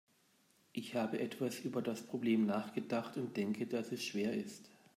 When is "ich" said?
0.73-0.95